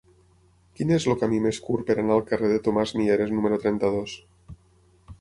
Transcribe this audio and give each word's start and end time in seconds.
Quin 0.79 0.93
és 0.95 1.05
el 1.11 1.17
camí 1.25 1.41
més 1.43 1.59
curt 1.67 1.87
per 1.91 1.97
anar 2.05 2.17
al 2.17 2.25
carrer 2.33 2.51
de 2.55 2.59
Tomàs 2.69 2.97
Mieres 3.03 3.37
número 3.39 3.63
trenta-dos? 3.67 4.21